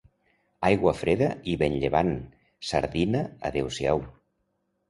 [0.69, 2.11] Aigua freda i vent llevant,
[2.71, 4.07] sardina adeu-siau.